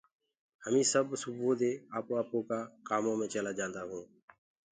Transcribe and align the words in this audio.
همي 0.65 0.83
سب 0.93 1.05
سُبوُئو 1.21 1.51
دي 1.61 1.71
آپو 1.97 2.11
آپو 2.21 2.37
ڪآ 2.49 2.57
ڌندآ 3.01 3.11
مي 3.19 3.27
چيلآ 3.33 3.51
جانٚدآ 3.57 3.81
هونٚ 3.89 4.07